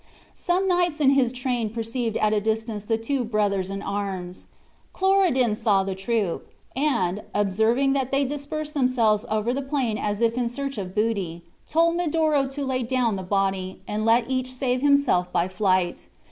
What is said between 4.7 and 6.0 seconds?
Cloridan saw the